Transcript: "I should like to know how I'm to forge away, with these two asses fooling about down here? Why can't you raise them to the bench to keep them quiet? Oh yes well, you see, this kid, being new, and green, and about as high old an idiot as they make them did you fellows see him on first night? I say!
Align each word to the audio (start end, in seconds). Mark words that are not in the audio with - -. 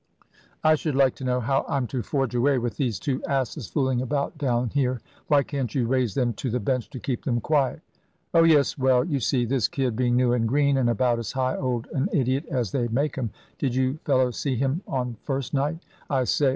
"I 0.63 0.73
should 0.73 0.95
like 0.95 1.13
to 1.17 1.23
know 1.23 1.39
how 1.39 1.63
I'm 1.69 1.85
to 1.93 2.01
forge 2.01 2.33
away, 2.33 2.57
with 2.57 2.77
these 2.77 2.97
two 2.97 3.23
asses 3.25 3.67
fooling 3.67 4.01
about 4.01 4.35
down 4.35 4.71
here? 4.71 4.99
Why 5.27 5.43
can't 5.43 5.75
you 5.75 5.85
raise 5.85 6.15
them 6.15 6.33
to 6.41 6.49
the 6.49 6.59
bench 6.59 6.89
to 6.89 6.99
keep 6.99 7.23
them 7.23 7.39
quiet? 7.39 7.81
Oh 8.33 8.41
yes 8.41 8.79
well, 8.79 9.03
you 9.05 9.19
see, 9.19 9.45
this 9.45 9.67
kid, 9.67 9.95
being 9.95 10.15
new, 10.15 10.33
and 10.33 10.47
green, 10.47 10.75
and 10.77 10.89
about 10.89 11.19
as 11.19 11.33
high 11.33 11.55
old 11.55 11.85
an 11.93 12.09
idiot 12.11 12.47
as 12.49 12.71
they 12.71 12.87
make 12.87 13.15
them 13.15 13.29
did 13.59 13.75
you 13.75 13.99
fellows 14.03 14.39
see 14.39 14.55
him 14.55 14.81
on 14.87 15.17
first 15.21 15.53
night? 15.53 15.77
I 16.09 16.23
say! 16.23 16.49